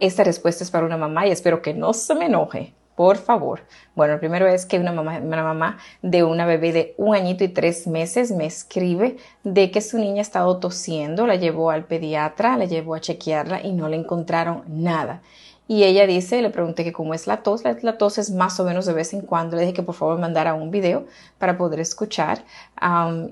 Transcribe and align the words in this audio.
Esta 0.00 0.22
respuesta 0.22 0.62
es 0.62 0.70
para 0.70 0.86
una 0.86 0.96
mamá 0.96 1.26
y 1.26 1.32
espero 1.32 1.60
que 1.60 1.74
no 1.74 1.92
se 1.92 2.14
me 2.14 2.26
enoje, 2.26 2.72
por 2.94 3.16
favor. 3.16 3.62
Bueno, 3.96 4.14
el 4.14 4.20
primero 4.20 4.46
es 4.46 4.64
que 4.64 4.78
una 4.78 4.92
mamá, 4.92 5.18
una 5.18 5.42
mamá 5.42 5.78
de 6.02 6.22
una 6.22 6.46
bebé 6.46 6.72
de 6.72 6.94
un 6.98 7.16
añito 7.16 7.42
y 7.42 7.48
tres 7.48 7.88
meses 7.88 8.30
me 8.30 8.46
escribe 8.46 9.16
de 9.42 9.72
que 9.72 9.80
su 9.80 9.98
niña 9.98 10.18
ha 10.18 10.22
estado 10.22 10.58
tosiendo, 10.58 11.26
la 11.26 11.34
llevó 11.34 11.70
al 11.70 11.84
pediatra, 11.84 12.56
la 12.56 12.66
llevó 12.66 12.94
a 12.94 13.00
chequearla 13.00 13.60
y 13.62 13.72
no 13.72 13.88
le 13.88 13.96
encontraron 13.96 14.62
nada. 14.68 15.20
Y 15.66 15.82
ella 15.82 16.06
dice, 16.06 16.40
le 16.42 16.50
pregunté 16.50 16.84
que 16.84 16.92
cómo 16.92 17.12
es 17.12 17.26
la 17.26 17.42
tos, 17.42 17.62
la, 17.64 17.98
tos 17.98 18.18
es 18.18 18.30
más 18.30 18.58
o 18.60 18.64
menos 18.64 18.86
de 18.86 18.92
vez 18.92 19.12
en 19.12 19.20
cuando, 19.20 19.56
le 19.56 19.62
dije 19.62 19.74
que 19.74 19.82
por 19.82 19.96
favor 19.96 20.18
mandara 20.18 20.54
un 20.54 20.70
video 20.70 21.06
para 21.38 21.58
poder 21.58 21.80
escuchar 21.80 22.44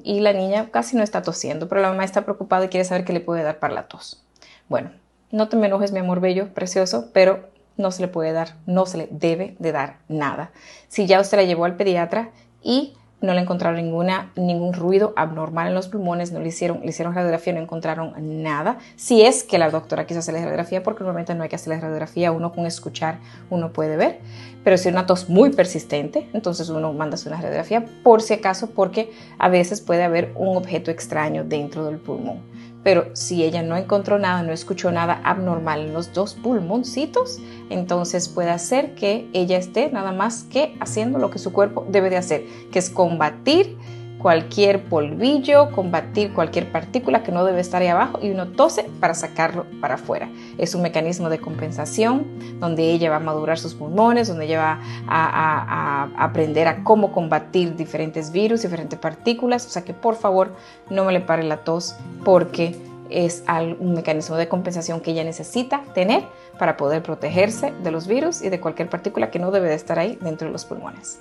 y 0.03 0.21
la 0.21 0.33
niña 0.33 0.71
casi 0.73 0.97
no 0.97 1.05
está 1.05 1.23
tosiendo, 1.23 1.69
pero 1.69 1.81
la 1.81 1.91
mamá 1.91 2.05
está 2.05 2.23
preocupada 2.23 2.65
y 2.65 2.69
quiere 2.69 2.85
saber 2.85 3.05
qué 3.05 3.13
le 3.13 3.21
puede 3.21 3.45
dar 3.45 3.59
para 3.61 3.73
la 3.73 3.89
tos. 3.89 4.23
Bueno, 4.69 4.91
no 5.37 5.51
te 5.51 5.57
me 5.57 5.67
enojes, 5.67 5.93
mi 5.93 5.99
amor 5.99 6.21
bello, 6.21 6.49
precioso, 6.55 7.11
pero 7.13 7.51
no 7.77 7.91
se 7.91 8.01
le 8.01 8.09
puede 8.09 8.33
dar, 8.33 8.57
no 8.65 8.87
se 8.87 8.97
le 8.97 9.09
debe 9.11 9.55
de 9.59 9.71
dar 9.71 9.99
nada. 10.09 10.51
Si 10.89 11.07
ya 11.07 11.21
usted 11.21 11.37
la 11.37 11.45
llevó 11.45 11.67
al 11.67 11.77
pediatra 11.77 12.31
y 12.63 12.95
no 13.21 13.35
le 13.35 13.43
encontraron 13.43 13.77
ninguna, 13.77 14.33
ningún 14.35 14.73
ruido 14.73 15.13
abnormal 15.15 15.69
en 15.69 15.75
los 15.75 15.89
pulmones, 15.89 16.33
no 16.33 16.41
le 16.41 16.49
hicieron, 16.49 16.81
le 16.81 16.89
hicieron 16.89 17.15
radiografía, 17.15 17.53
no 17.53 17.61
encontraron 17.61 18.15
nada. 18.43 18.79
Si 18.97 19.23
es 19.27 19.45
que 19.45 19.59
la 19.59 19.69
doctora 19.69 20.07
quiso 20.07 20.21
hacerle 20.21 20.41
radiografía, 20.41 20.83
porque 20.83 21.05
normalmente 21.05 21.35
no 21.35 21.43
hay 21.43 21.51
que 21.51 21.57
hacerle 21.57 21.81
radiografía, 21.81 22.33
uno 22.33 22.53
con 22.53 22.65
escuchar 22.65 23.19
uno 23.51 23.75
puede 23.75 23.99
ver. 23.99 24.21
Pero 24.65 24.79
si 24.79 24.89
es 24.89 24.95
una 24.95 25.05
tos 25.05 25.29
muy 25.29 25.51
persistente, 25.51 26.31
entonces 26.33 26.71
uno 26.71 26.95
manda 26.95 27.19
una 27.27 27.37
radiografía 27.37 27.85
por 28.03 28.23
si 28.23 28.33
acaso, 28.33 28.71
porque 28.71 29.13
a 29.39 29.51
veces 29.51 29.83
puede 29.83 30.03
haber 30.03 30.33
un 30.35 30.57
objeto 30.57 30.91
extraño 30.91 31.45
dentro 31.45 31.85
del 31.85 31.99
pulmón 31.99 32.56
pero 32.87 33.11
si 33.15 33.43
ella 33.43 33.65
no 33.65 33.77
encontró 33.77 34.17
nada, 34.17 34.45
no 34.45 34.53
escuchó 34.53 34.93
nada 34.93 35.21
abnormal 35.25 35.81
en 35.81 35.93
los 35.93 36.13
dos 36.13 36.35
pulmoncitos, 36.35 37.41
entonces 37.69 38.29
puede 38.29 38.57
ser 38.61 38.95
que 38.95 39.29
ella 39.33 39.59
esté 39.59 39.91
nada 39.91 40.13
más 40.13 40.45
que 40.45 40.77
haciendo 40.79 41.19
lo 41.19 41.29
que 41.29 41.41
su 41.41 41.53
cuerpo 41.53 41.85
debe 41.89 42.11
de 42.11 42.17
hacer, 42.17 42.45
que 42.71 42.79
es 42.79 42.89
combatir 42.89 43.77
cualquier 44.19 44.85
polvillo, 44.85 45.73
combatir 45.73 46.33
cualquier 46.33 46.71
partícula 46.71 47.25
que 47.25 47.33
no 47.33 47.45
debe 47.45 47.61
estar 47.61 47.83
ahí 47.83 47.89
abajo 47.89 48.21
y 48.23 48.31
uno 48.31 48.53
tose 48.53 48.85
para 49.01 49.15
sacarlo 49.15 49.67
para 49.81 49.97
afuera. 49.97 50.29
Es 50.59 50.75
un 50.75 50.83
mecanismo 50.83 51.29
de 51.29 51.39
compensación 51.39 52.27
donde 52.61 52.91
ella 52.91 53.11
va 53.11 53.17
a 53.17 53.21
madurar 53.21 53.59
sus 53.59 53.75
pulmones, 53.75 54.29
donde 54.29 54.47
ella 54.47 54.59
va 54.59 54.81
a, 55.07 56.09
aprender 56.17 56.69
a 56.69 56.83
cómo 56.85 57.13
combatir 57.13 57.77
diferentes 57.77 58.33
virus, 58.33 58.63
diferentes 58.63 58.99
partículas. 58.99 59.67
O 59.67 59.71
sea 59.71 59.85
que 59.85 59.95
por 59.95 60.17
favor 60.17 60.53
no 60.91 61.05
me 61.05 61.13
le 61.13 61.21
pare 61.21 61.43
la 61.43 61.59
tos 61.59 61.97
porque 62.25 62.77
es 63.11 63.45
un 63.79 63.95
mecanismo 63.95 64.37
de 64.37 64.49
compensación 64.49 65.01
que 65.01 65.13
ella 65.13 65.25
necesita 65.25 65.83
tener 65.95 66.25
para 66.59 66.77
poder 66.77 67.03
protegerse 67.03 67.73
de 67.83 67.91
los 67.91 68.07
virus 68.07 68.43
y 68.43 68.49
de 68.49 68.61
cualquier 68.61 68.89
partícula 68.89 69.31
que 69.31 69.39
no 69.39 69.51
debe 69.51 69.69
de 69.69 69.75
estar 69.75 69.99
ahí 69.99 70.19
dentro 70.21 70.49
de 70.49 70.53
los 70.53 70.65
pulmones. 70.65 71.19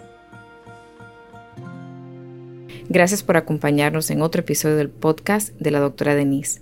Gracias 2.88 3.24
por 3.24 3.36
acompañarnos 3.36 4.10
en 4.12 4.22
otro 4.22 4.42
episodio 4.42 4.76
del 4.76 4.90
podcast 4.90 5.50
de 5.60 5.72
la 5.72 5.80
doctora 5.80 6.14
Denise. 6.14 6.62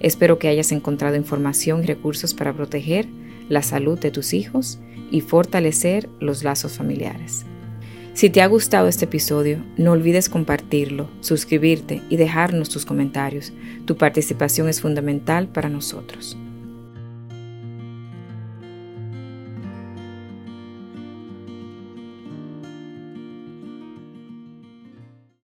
Espero 0.00 0.38
que 0.38 0.48
hayas 0.48 0.72
encontrado 0.72 1.16
información 1.16 1.82
y 1.82 1.86
recursos 1.86 2.34
para 2.34 2.52
proteger 2.52 3.06
la 3.48 3.62
salud 3.62 3.98
de 3.98 4.10
tus 4.10 4.32
hijos 4.34 4.78
y 5.10 5.20
fortalecer 5.20 6.08
los 6.20 6.42
lazos 6.42 6.76
familiares. 6.76 7.46
Si 8.14 8.30
te 8.30 8.40
ha 8.40 8.46
gustado 8.46 8.88
este 8.88 9.04
episodio, 9.04 9.62
no 9.76 9.92
olvides 9.92 10.30
compartirlo, 10.30 11.08
suscribirte 11.20 12.00
y 12.08 12.16
dejarnos 12.16 12.70
tus 12.70 12.86
comentarios. 12.86 13.52
Tu 13.84 13.96
participación 13.96 14.70
es 14.70 14.80
fundamental 14.80 15.48
para 15.48 15.68
nosotros. 15.68 16.36